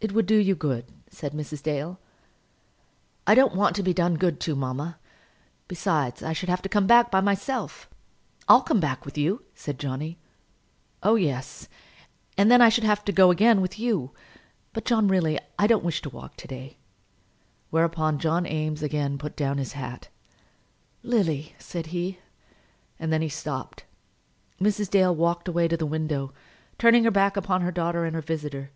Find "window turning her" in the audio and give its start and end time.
25.86-27.10